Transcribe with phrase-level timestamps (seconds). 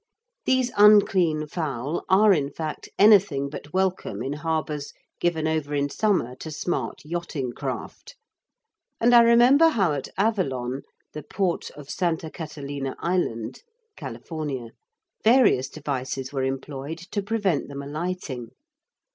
[0.45, 6.33] These unclean fowl are in fact anything but welcome in harbours given over in summer
[6.37, 8.15] to smart yachting craft;
[8.99, 10.81] and I remember how at Avalon,
[11.13, 13.61] the port of Santa Catalina Island
[13.95, 14.17] (Cal.),
[15.23, 18.47] various devices were employed to prevent them alighting.